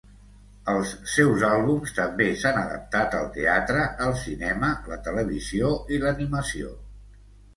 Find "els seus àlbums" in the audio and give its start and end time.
0.71-1.91